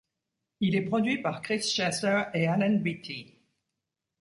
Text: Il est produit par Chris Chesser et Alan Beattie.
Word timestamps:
Il 0.61 0.75
est 0.75 0.81
produit 0.85 1.21
par 1.21 1.43
Chris 1.43 1.61
Chesser 1.61 2.23
et 2.33 2.47
Alan 2.47 2.75
Beattie. 2.81 3.35